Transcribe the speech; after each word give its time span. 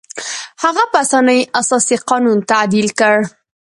هغه 0.63 0.83
په 0.91 0.97
اسانۍ 1.03 1.39
اساسي 1.61 1.97
قانون 2.09 2.37
تعدیل 2.51 2.87
کړ. 2.99 3.15